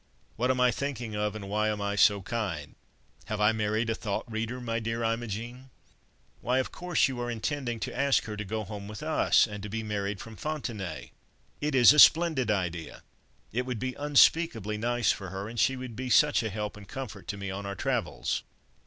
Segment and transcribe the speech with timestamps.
[0.35, 4.25] "What am I thinking of, and why am I so kind—have I married a thought
[4.27, 5.69] reader, my dear Imogen?"
[6.39, 9.61] "Why, of course, you are intending to ask her to go home with us, and
[9.61, 11.11] to be married from Fontenaye.
[11.61, 13.03] It is a splendid idea.
[13.51, 16.87] It would be unspeakably nice for her, and she would be such a help and
[16.87, 18.41] comfort to me, on our travels."